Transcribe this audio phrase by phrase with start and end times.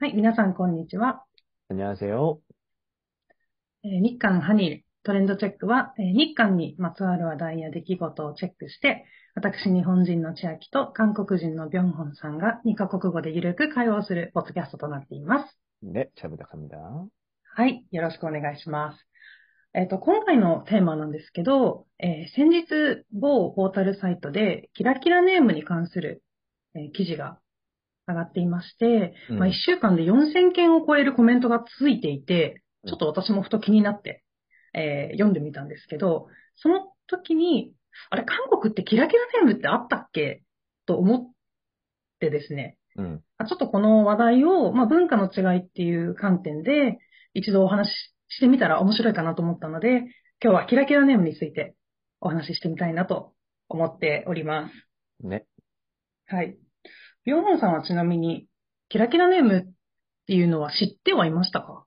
[0.00, 1.24] はい、皆さん、こんにちは。
[1.68, 2.36] こんにちは。
[3.84, 15.58] え、日韓ハニートレンドチェックは、えー、日韓にまつわる話題や出来事をチェックして、私、日本人の千秋と韓国人のビョンホンさんが2カ国語でゆるく会話をするポッドキャストとなっています。
[15.80, 16.76] ね、チャブダカミだ。
[16.76, 18.98] はい、よろしくお願いします。
[19.74, 26.24] えっ、ー、と、今回のテーマなんですけど、えー、先日、某ポータルサイトで、キラキラネームに関する、
[26.74, 27.38] えー、記事が
[28.06, 34.22] 上がっていまして、うんまあ、1週間で4000件を超えるコメントがついていて、うんちょっと私もふと気になって、
[34.74, 36.26] えー読んでみたんですけど、
[36.56, 37.72] その時に、
[38.10, 40.42] あれ、韓国ってキラキラネームってあったっけ？
[40.84, 41.32] と思っ
[42.20, 46.98] てですね、 음, あちょっとこの話題を、まあ、文化の違いっていう観点で
[47.32, 50.02] 一度お話ししてみたら面白いかなと思ったので、
[50.42, 51.74] 今日はキラキラネームについて
[52.20, 53.32] お話ししてみたいなと
[53.70, 55.26] 思っております。
[55.26, 55.44] 네.
[56.26, 56.58] はい。
[57.25, 58.47] ビョンホンさんはちなみに、
[58.89, 59.73] キラキラネームっ
[60.27, 61.85] ていうのは知ってはいましたか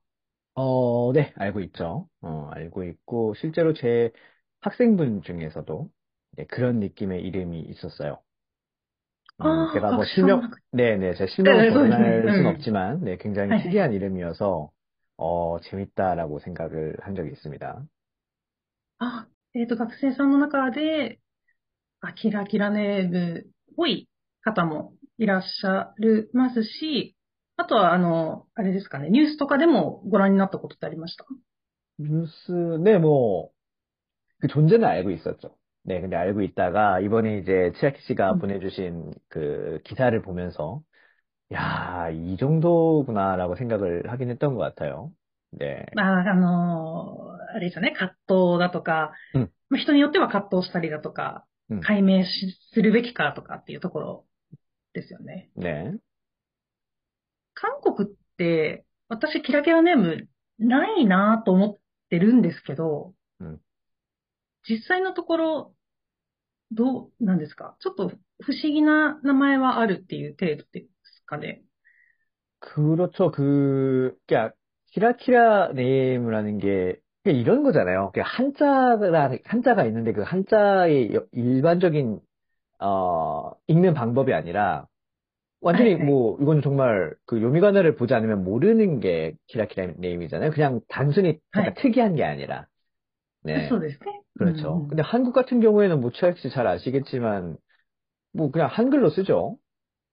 [0.55, 2.09] 어, 네, 알고 있죠.
[2.21, 4.13] 어, 알고 있고, 실제로 제
[4.61, 5.91] 학생분 중에서도
[6.33, 8.23] 네, 그런 느낌의 이름이 있었어요.
[9.41, 12.47] 음, 아, 제가 뭐 학생 실명, 학- 네, 네, 제 실명을 네, 거론할 네, 순
[12.47, 12.47] 네.
[12.47, 13.63] 없지만, 네, 굉장히 네, 네.
[13.63, 14.71] 특이한 이름이어서,
[15.17, 17.85] 어, 재밌다라고 생각을 한 적이 있습니다.
[18.99, 21.21] あ、えっと、学生さんの中で、
[22.01, 23.45] あ、キラキラネームっ
[23.77, 24.09] ぽい
[24.43, 27.17] 方も いらっしゃるますし、
[27.57, 31.25] あとは、あの、あれですかね、ニュースとかでもご覧になったことってありました
[31.99, 32.53] 뉴스,
[32.83, 33.51] 네, 뭐,
[34.41, 35.57] 그 존재는 알고 있었죠.
[35.85, 38.39] 네, 근데 알고 있다가 이번에 이제 치아키 씨가 음.
[38.39, 40.83] 보내주신 그 기사를 보면서,
[41.53, 45.13] 야, 이 정도구나라고 생각을 하긴 했던 것 같아요.
[45.53, 54.25] 네, まあ、あの、あれですよね、葛藤だとか、うんまあ人によっては葛藤したりだとか、うん解明しするべきかとかっていうところ
[54.97, 55.51] ですよね。
[55.57, 55.99] 네,
[57.55, 63.61] 韓国って、私キラキラネームないなと思ってるんですけど、うん
[64.65, 65.75] 実際のところ、
[66.71, 68.09] どうなんですかちょっと
[68.41, 71.63] 不思議な名前はあるっていう程度ですかね。
[72.61, 73.33] 그렇죠.
[73.33, 74.53] 그, 그냥
[74.93, 78.13] 키라키라 네임이라는 게 그냥 이런 거잖아요.
[78.15, 82.21] 그냥 한자가 한자가 있는데 그 한자의 여- 일반적인
[82.80, 84.88] 어, 읽는 방법이 아니라
[85.62, 86.04] 완전히 네.
[86.04, 90.52] 뭐 이건 정말 그 요미가나를 보지 않으면 모르는 게 키라키라 네임이잖아요.
[90.52, 91.74] 그냥 단순히 네.
[91.76, 92.68] 특이한 게 아니라.
[93.44, 93.70] 네.
[93.80, 93.88] 네.
[94.38, 94.82] 그렇죠.
[94.84, 94.88] 음.
[94.90, 97.58] 근데 한국 같은 경우에는 뭐 최학 씨잘 아시겠지만
[98.34, 99.58] 뭐 그냥 한글로 쓰죠.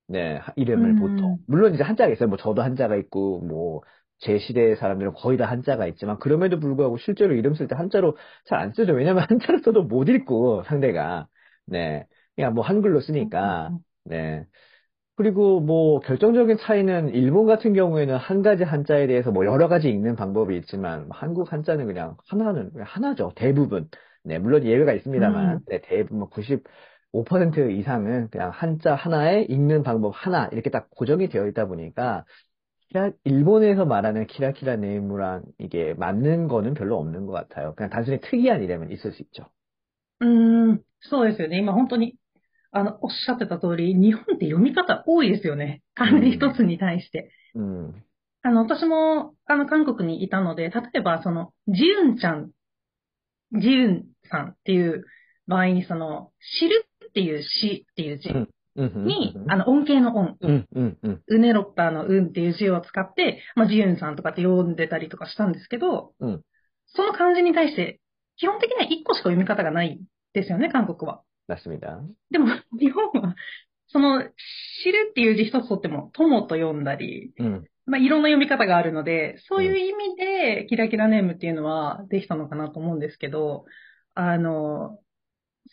[0.06, 0.96] 네, 이름을 음.
[0.96, 1.38] 보통.
[1.46, 2.28] 물론 이제 한자가 있어요.
[2.28, 3.82] 뭐 저도 한자가 있고 뭐
[4.20, 8.60] 제 시대의 사람들은 거의 다 한자가 있지만 그럼에도 불구하고 실제로 이름 쓸 때 한자로 잘
[8.60, 8.92] 안 쓰죠.
[8.92, 11.26] 왜냐면 한자로 써도 못 읽고 상대가.
[11.66, 12.06] 네.
[12.35, 13.69] 그냥 뭐 한글로 쓰니까.
[13.71, 14.45] 음, 네.
[15.15, 20.15] 그리고 뭐 결정적인 차이는 일본 같은 경우에는 한 가지 한자에 대해서 뭐 여러 가지 읽는
[20.15, 23.33] 방법이 있지만 한국 한자는 그냥 하나는 그냥 하나죠.
[23.35, 23.89] 대부분.
[24.23, 25.59] 네, 물론 예외가 있습니다만 음.
[25.67, 31.65] 네, 대부분 95% 이상은 그냥 한자 하나에 읽는 방법 하나 이렇게 딱 고정이 되어 있다
[31.65, 32.23] 보니까
[32.89, 37.75] 키라- 일본에서 말하는 키라키라 네이무랑 이게 맞는 거는 별로 없는 것 같아요.
[37.75, 39.45] 그냥 단순히 특이한 이름은 있을 수 있죠.
[40.21, 41.57] うーん、そうですよね。
[41.59, 42.15] 今本当に、
[42.74, 45.82] あの、おっしゃってた通り、日本って読み方多いですよね。
[45.94, 47.30] 漢字一つに対して。
[47.54, 47.84] うん。
[47.86, 48.04] うん、
[48.42, 52.50] あの、私も、あの、韓国にいたので、例えば、その、ジウンちゃん、
[53.52, 55.04] ジウンさんっていう
[55.46, 58.28] 場合に、その、知るっていう死っていう字
[58.76, 60.36] に、あの、音形の音、
[61.28, 66.12] うねろったのうんっていう字を使って、まあ、ジウンさんとかって読んでたりとかしたんですけど、
[66.86, 68.00] その漢字に対して、
[68.36, 70.00] 基本的には1個しか読み方がない
[70.32, 71.22] ですよね、韓国は。
[71.48, 72.00] 出してみた
[72.30, 72.46] でも、
[72.78, 73.34] 日本は、
[73.88, 83.66] その、知るっていう字一つとっても、友と読んだり、うん、まあ、いろんな読み方があるので、そういう意味で、キラキラネームっていうのはできたのかなと思うんですけど、
[84.14, 84.98] あの、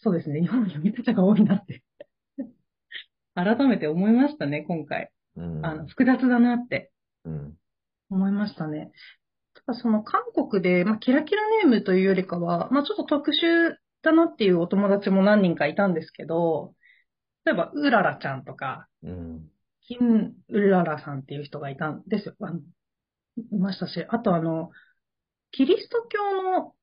[0.03, 1.83] そうですね、日本の読み方が多いなって。
[3.35, 5.11] 改めて思いましたね、今回。
[5.37, 6.91] うん、あの複雑だなって、
[7.23, 7.57] うん、
[8.09, 8.91] 思いましたね。
[9.53, 16.73] ただその韓国で、まあ、キラキラネームというよりかは、まあ、ちょっと特殊ったなっていうお友達も何人かいたんですけど、
[17.45, 19.49] 例えば、うららちゃんとか、うん、
[19.87, 22.35] 金うららさんっていう人がいたんですよ。
[22.41, 22.59] あの
[23.51, 24.71] いましたし、あとあの、
[25.51, 26.73] キリスト教の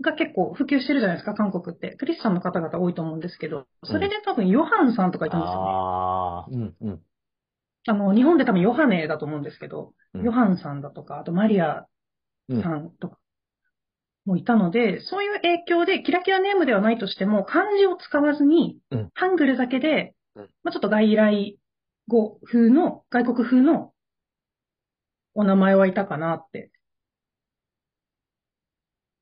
[0.00, 1.96] が結構普及してるじゃないですか、韓国って。
[1.96, 5.70] クリスチャンの方々多いと思うんですけど、それで多分ヨハンさんとかいたんですよね。
[5.70, 7.02] あ、うんうん、
[7.86, 11.86] あの、日本で多分ヨハネだと思うんですけど、うん、ヨハンさんだとか、あとマリア
[12.48, 13.18] さんとか、
[14.25, 21.57] もいたので、そういう影響で、キラキラネームではないとしても、漢字を使わずにうん、ハングルだけでうん、まあちょっと外来
[22.07, 23.93] 語風の、外国風の
[25.33, 26.71] お名前はいたかなって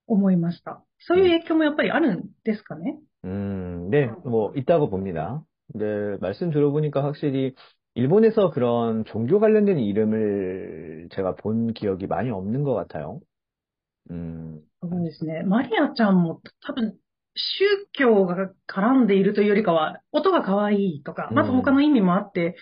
[0.07, 0.83] 思いました。
[0.99, 2.97] そういう影響もやっぱりあるんですかね。
[3.25, 5.43] 음, 네, 뭐, 있다고 봅니다.
[5.71, 7.55] 근데, 말씀 들어보니까 확실히,
[7.95, 13.19] 일본에서 그런 종교 관련된 이름을 제가 본 기억이 많이 없는 것 같아요.
[14.11, 15.43] 음, そうですね。
[15.43, 16.97] マリアちゃんも多分、
[17.35, 22.55] 宗教が絡んでいるというよりかは、音が可愛いとか、まず他の意味もあって、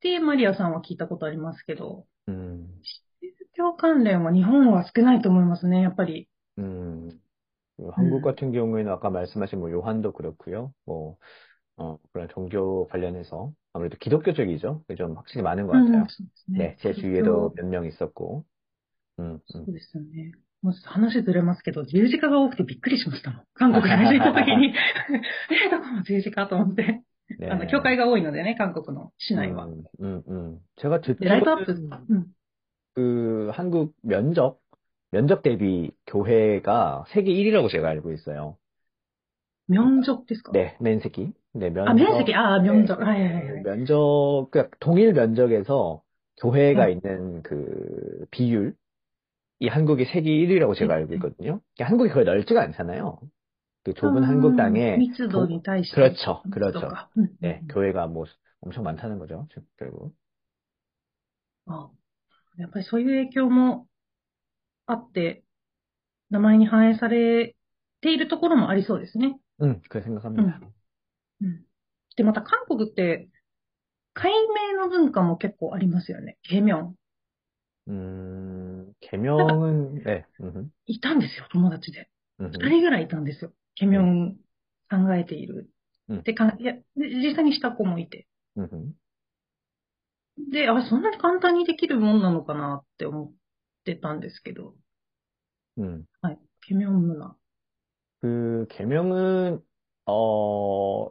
[0.00, 6.28] で、マリアさんは聞いたことありますけど、 음, 宗教関連は日本は少ないと思いますね、やっぱり。
[6.58, 7.10] 음,
[7.76, 10.72] 그 한국 같은 경우에는 아까 말씀하신 뭐 요한도 그렇고요.
[10.86, 11.16] 뭐,
[11.76, 14.82] 어, 그런 종교 관련해서 아무래도 기독교적이죠.
[14.86, 16.06] 그게 좀 확실히 많은 것 うん、 같아요.
[16.08, 16.58] そうですね。
[16.58, 18.44] 네, 제 주위에도 몇 명 있었고.
[19.20, 19.66] 음, そ 음.
[20.64, 21.00] うですよね。
[21.00, 23.44] もう話ずれますけど、十字架が多くてびっくりしましたもん。
[23.54, 24.74] 韓国に着いた時に、
[25.66, 27.02] え、どこも十字架と思って。
[27.38, 27.48] 네.
[27.50, 29.66] あの、教会が多いのでね、韓国の市内は。
[29.66, 30.58] 음, 음, 음.
[30.76, 32.26] 제가 で、ライトアップ、 듣기로는 うん。
[32.96, 34.58] 그 한국 면적,
[35.12, 38.56] 면적 대비 교회가 세계 1위라고 제가 알고 있어요.
[39.68, 41.32] 明적ですか 네, 면세기.
[41.54, 42.18] 네, あ、面 면적.
[42.26, 42.98] 積、あ、明적。
[42.98, 43.62] はいはいはいはい。
[43.62, 46.02] 면적, 그러니까 동일 면적에서
[46.40, 46.92] 교회가 네.
[46.92, 48.74] 있는 그 비율,
[49.60, 51.00] 이 한국이 세계 1위라고 제가 네.
[51.02, 51.60] 알고 있거든요.
[51.76, 53.20] 그러니까 한국이 그렇게 넓지가 않잖아요.
[53.84, 55.96] 그 좁은 うん 한국 땅에 密度に対して。
[55.96, 56.88] 그렇죠, 密度 그렇죠.
[56.88, 57.10] か。
[57.16, 57.28] うん。
[57.40, 58.26] 네, うん 교회가 뭐
[58.62, 60.12] 엄청 많다는 거죠, 즉, 결국.
[61.66, 61.88] あ
[62.58, 63.86] やっぱりそういう影響も
[64.86, 65.44] あって、
[66.30, 67.54] 名前に反映され
[68.00, 69.38] ているところもありそうですね。
[69.62, 70.60] 음, 그렇게 생각합니다.
[71.42, 71.64] うん。
[72.16, 73.28] で、また韓国って、
[74.12, 76.36] 改名の文化も結構ありますよね。
[76.42, 76.94] ケミョン。
[77.88, 78.53] 음,
[79.04, 82.08] 개명은, 네, 음, いたんですよ、友達で。
[82.40, 83.52] 음, 二人ぐらいいたんですよ。
[83.74, 84.36] ケミョン
[84.90, 85.68] 考えている。
[86.08, 88.26] うんでかん、いや、で実際にした子もいて。
[88.56, 88.94] 음,
[90.50, 93.32] で、あ、そんなに簡単にできるもんなのかなって思っ
[93.84, 94.74] てたんですけど。
[95.78, 96.04] 음.
[96.22, 96.38] はい。
[96.66, 97.34] ケミョン문화。
[98.20, 99.60] 그 개명은
[100.06, 101.08] 어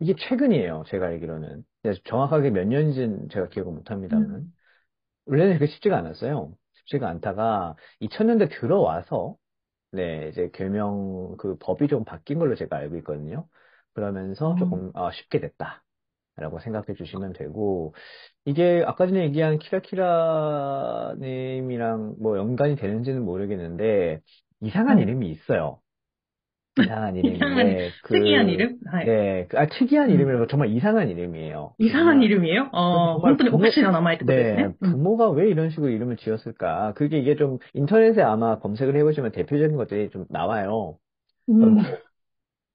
[0.00, 0.84] 이게 최근이에요.
[0.88, 1.64] 제가 알기로는.
[1.82, 4.30] 근데 정확하게 몇 년인지는 제가 기억을 못 합니다만.
[4.30, 4.54] 음.
[5.26, 6.52] 원래는 그게 쉽지가 않았어요.
[6.85, 9.35] 쉽지가 않다가 2000년대 들어와서
[9.91, 13.47] 네, 이제 개명 그 법이 좀 바뀐 걸로 제가 알고 있거든요.
[13.93, 14.57] 그러면서 음.
[14.57, 17.95] 조금 아, 쉽게 됐다라고 생각해 주시면 되고
[18.45, 24.21] 이게 아까 전에 얘기한 키라키라 님이랑 뭐 연관이 되는지는 모르겠는데
[24.61, 25.03] 이상한 음.
[25.03, 25.81] 이름이 있어요.
[26.77, 28.79] 이상한 이름인데 네, 그, 특이한 이름?
[28.91, 29.05] 아, 예.
[29.05, 30.13] 네, 그, 아 특이한 음.
[30.15, 31.75] 이름이라서 정말 이상한 이름이에요.
[31.77, 32.69] 이상한 이름이에요?
[32.71, 34.73] 어, 본분이 혹시나 남아있 네, 음.
[34.81, 36.93] 부모가 왜 이런 식으로 이름을 지었을까?
[36.93, 40.97] 그게 이게 좀 인터넷에 아마 검색을 해보시면 대표적인 것들이 좀 나와요.
[41.49, 41.59] 음.
[41.59, 41.97] 그러니까 뭐,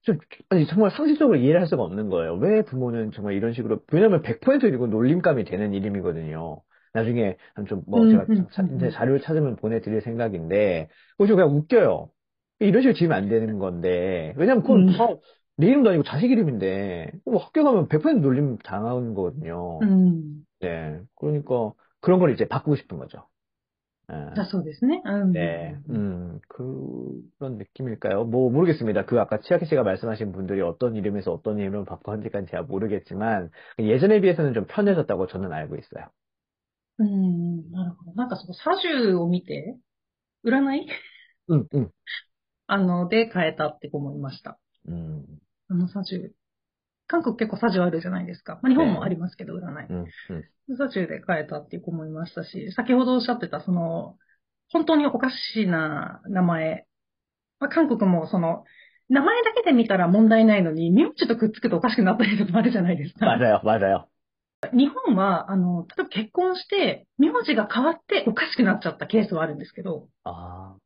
[0.02, 0.18] 좀,
[0.48, 2.34] 아니, 정말 상식적으로 이해를 할 수가 없는 거예요.
[2.36, 6.62] 왜 부모는 정말 이런 식으로, 왜냐하면 100% 이거 놀림감이 되는 이름이거든요.
[6.94, 7.36] 나중에
[7.68, 12.10] 좀뭐 음, 제가 음, 음, 자료를 찾으면 보내드릴 생각인데, 그것이 그냥 웃겨요.
[12.59, 14.97] 이런 식으로 지으면 안 되는 건데, 왜냐면 그건 음.
[14.97, 15.07] 다
[15.57, 19.79] 내 이름도 아니고 자식 이름인데, 뭐 학교 가면 100% 놀림 당하는 거거든요.
[19.81, 20.45] うん。
[20.59, 20.99] 네.
[21.15, 21.71] 그러니까
[22.01, 23.25] 그런 걸 이제 바꾸고 싶은 거죠.
[24.07, 25.01] 아, だそうですね。
[25.05, 25.31] うん。
[25.33, 28.25] 네, 음, 그런 느낌일까요?
[28.25, 29.05] 뭐, 모르겠습니다.
[29.05, 34.53] 그 아까 치아키 씨가 말씀하신 분들이 어떤 이름에서 어떤 이름을 바꿨는지까지 제가 모르겠지만, 예전에 비해서는
[34.53, 36.05] 좀 편해졌다고 저는 알고 있어요.
[36.99, 37.71] うん。
[37.71, 38.13] なるほど。
[38.15, 39.77] なんかその、サジュを見て、
[40.45, 40.87] 占い
[41.49, 41.89] 음, 음,
[42.72, 44.56] あの、で変えたって思いました。
[44.86, 45.24] うん。
[45.68, 46.30] あの、サジュ。
[47.08, 48.60] 韓国結構サジュあるじゃないですか。
[48.62, 49.86] まあ、日本もありますけど、占い。
[49.88, 50.04] うん
[50.68, 54.16] うん、サジュで変えたって思子もいましたし、先ほどおっしゃってた、その、
[54.70, 56.86] 本当におかしな名前。
[57.58, 58.62] まあ、韓国もその、
[59.08, 63.26] 名前だけで見たら問題ないのに、名字とくっつくとおかしくなったりとかあるじゃないですか。
[63.26, 64.08] まだよ、まだよ。
[64.72, 70.76] 日本は、あの、例えば結婚して、名字が変わっておかしくなっちゃったケースはあるんですけど、あ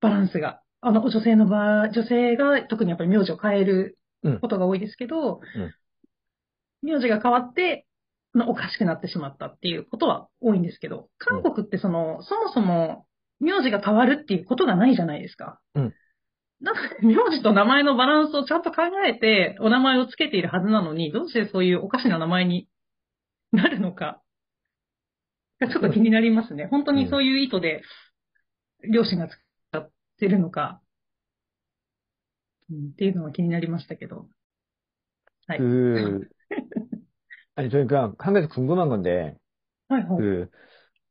[0.00, 0.62] バランスが。
[0.80, 3.98] あの、女性の場合、女性が特にやっぱり名字を変える
[4.40, 5.74] ことが多いですけど、うん
[6.82, 7.86] 名字が変わって、
[8.32, 13.04] まあおかしくなってしまったっていうことは多いんですけど、韓国ってその、そもそも
[13.38, 15.60] 名字が変わるっていうことがないじゃないですか。
[15.74, 15.94] うん
[16.62, 22.68] なので、名字と名前のバランスをちゃんと考えて、お名前をつけているはずなのに、どうしてそういうおかしな名前に
[23.50, 24.20] なるのか。
[25.60, 26.66] ちょっと気になりますね。
[26.66, 27.82] 本当にそういう意図で、
[28.92, 29.40] 両親が使っ
[30.19, 30.81] てるのか、
[32.69, 34.27] うん、っていうのは気になりましたけど。
[35.47, 35.59] はい。
[35.59, 36.27] 그,
[37.55, 39.37] 아니, 저는 그냥 한 가지 궁금한 건데,
[39.87, 40.19] はいはい。
[40.21, 40.49] 그,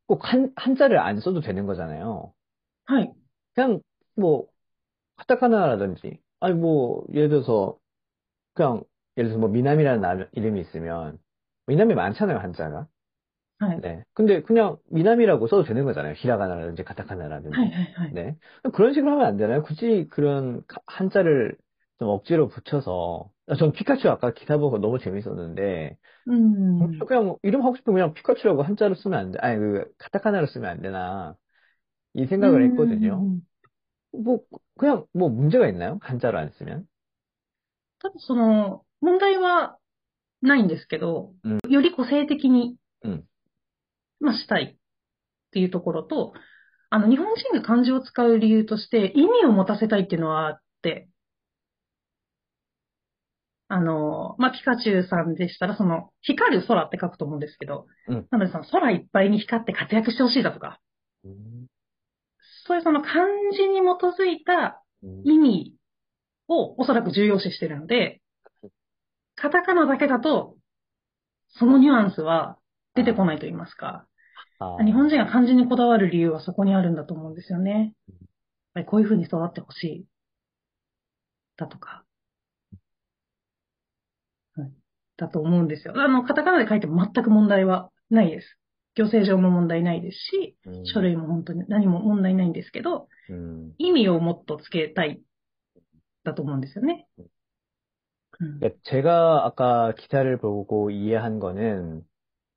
[0.06, 2.34] 꼭 한, 한자를 안 써도 되는 거잖아요.
[2.86, 3.14] はい。
[3.54, 3.80] 그냥
[4.16, 4.46] 뭐
[5.16, 7.78] 카타카나라든지 아니 뭐 예를 들어서
[8.54, 8.84] 그냥
[9.16, 11.18] 예를 들어서 뭐 미남이라는 나- 이름이 있으면
[11.66, 12.88] 미남이 많잖아요 한자가
[13.58, 13.80] はい。
[13.80, 14.02] 네.
[14.14, 16.14] 근데 그냥 미남이라고 써도 되는 거잖아요.
[16.16, 17.56] 히라가나라든지 가타카나라든지.
[17.56, 18.14] はいはいはい。
[18.14, 18.36] 네.
[18.72, 19.62] 그런 식으로 하면 안 되나요?
[19.62, 21.56] 굳이 그런 가- 한자를
[21.98, 25.96] 좀 억지로 붙여서, 아, 전 피카츄 아까 기사 보고 너무 재밌었는데,
[26.26, 26.98] うん。
[27.06, 30.80] 그냥 이름 하고 싶으면 그냥 피카츄라고 한자로 쓰면 안 돼, 아니, 그, 카타카나로 쓰면 안
[30.82, 31.36] 되나,
[32.14, 33.26] 이 생각을 했거든요.
[34.12, 34.40] うん 뭐,
[34.78, 35.98] 그냥 뭐 문제가 있나요?
[36.02, 36.86] 한자로 안 쓰면?
[38.00, 39.76] ただその、問題は
[40.42, 43.24] ないんですけど、うんより個性的に、うん
[44.19, 44.77] まあ、したいっ
[45.51, 46.33] ていうところと、
[46.89, 51.09] あの、日本人が漢字を使う理由として、意味を持たせたいっていうのはあって、
[53.67, 58.27] あの、まあ、ピカチュウさんでしたら、その、光る空って書くと思うんですけど、うん。
[58.31, 60.79] なのでその空いっぱいに光って活躍してほしいだとか、
[62.65, 64.83] そういうその漢字に基づいた
[65.23, 65.75] 意味
[66.47, 68.21] をおそらく重要視してるので、
[69.35, 70.57] カタカナだけだと、
[71.49, 72.57] そのニュアンスは
[72.94, 74.06] 出てこないと言いますか、
[74.60, 77.92] 아, 日本人が漢字にこだわる理由はそこにあるんだと思うんですよね。
[78.08, 78.18] やっ
[78.74, 80.04] ぱりこういう風に育ってほしい。
[81.56, 82.04] だとか。
[84.56, 84.72] はい。
[85.16, 85.94] だと思うんですよ。
[85.96, 88.58] あの、カタカナで書いても全く問題はないです。
[88.96, 93.72] 行政上も問題ないですし、 음, 書類も本当に何も問題ないんですけど、 음.
[93.78, 95.20] 意味をもっとつけたい、
[96.22, 97.08] だと思うんですよね。
[97.18, 97.22] う
[98.44, 98.58] ん。
[98.60, 102.02] 네, 제가 아까 기사를 보고 이해한 거는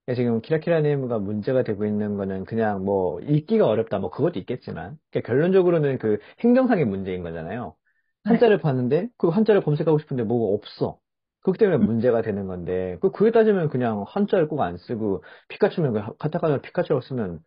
[0.04, 5.28] 그러니까 지금 키라키라네이가 문제가 되고 있는 거는 그냥 뭐 읽기가 어렵다 뭐 그것도 있겠지만 그러니까
[5.28, 7.76] 결론적으로는 그 행정상의 문제인 거잖아요.
[8.24, 8.30] 네.
[8.30, 8.62] 한자를 네.
[8.62, 10.98] 봤는데 그 한자를 검색하고 싶은데 뭐가 없어.
[11.40, 11.86] 그것 때문에 음.
[11.86, 17.00] 문제가 되는 건데 그 그에 따지면 그냥 한자를 꼭 안 쓰고 피카츄면 가타카나 그 피카츄라고
[17.02, 17.40] 쓰면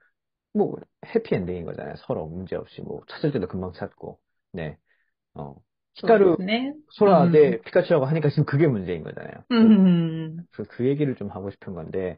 [0.53, 1.95] 뭐 해피엔딩인 거잖아요.
[1.97, 4.19] 서로 문제 없이 뭐 찾을 때도 금방 찾고
[4.53, 4.77] 네.
[5.35, 5.55] 어.
[5.95, 6.73] 히카루 네.
[6.91, 7.51] 소라 대 음.
[7.51, 9.33] 네, 피카츄라고 하니까 지금 그게 문제인 거잖아요.
[9.51, 10.37] 음.
[10.51, 12.17] 그, 그, 그 얘기를 좀 하고 싶은 건데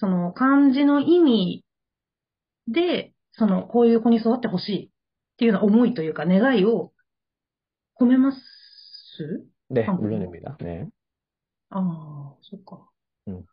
[0.00, 1.64] その漢字の意味
[2.66, 4.90] で、その、こういう子に育ってほしいっ
[5.38, 6.92] ていうの思いというか願いを
[8.00, 8.38] 込めます？
[9.70, 10.88] ね、裏の意味だね。
[11.70, 12.88] ああ、そっか。
[13.26, 13.44] うん。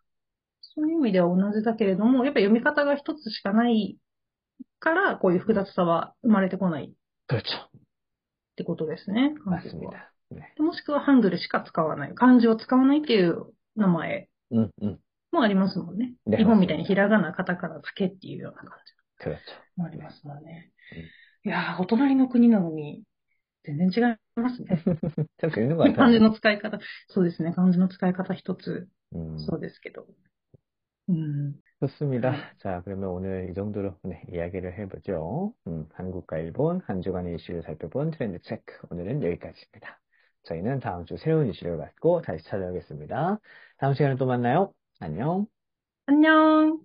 [0.61, 3.97] そういう意味では同じだけれども、やっぱ読み方が一つしかない
[4.79, 6.93] から、こういう複雑さは生まれてこない。
[7.29, 7.43] そうっ
[8.55, 9.91] てことですね、漢字は。
[10.31, 12.15] ね、もしくはハングルしか使わない。
[12.15, 14.29] 漢字を使わないっていう名前。
[14.51, 14.99] うんうん
[15.34, 16.14] もありますもんね。
[16.26, 19.38] ね日本みたいにひらがな、カタカナだけっていうような感じ 그렇죠.
[19.76, 20.70] もありますもんね
[21.44, 21.50] うん。
[21.50, 23.02] いやー、お隣の国なのに、
[23.64, 24.82] 全然違いますね。
[25.38, 26.20] 참 재밌는 것 漢字 같아요.
[26.20, 26.78] の使い方。
[27.08, 29.38] そうですね、漢字の使い方一つ、 음.
[29.38, 30.06] そうですけど。
[31.08, 31.54] うん。
[31.80, 32.32] 좋습니다.
[32.32, 32.36] 네.
[32.58, 35.54] 자, 그러면 오늘 이 정도로 네, 이야기를 해보죠.
[35.66, 38.74] 음, 한국과 일본 한 주간의 이슈를 살펴본 트렌드 체크.
[38.90, 39.98] 오늘은 여기까지입니다.
[40.44, 43.38] 저희는 다음 주 새로운 이슈를 갖고 다시 찾아오겠습니다.
[43.78, 44.72] 다음 시간에 또 만나요.
[44.99, 45.47] 안녕.
[46.07, 46.84] 안녕.